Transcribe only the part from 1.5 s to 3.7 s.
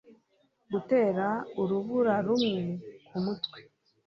urubura rumwe kumutwe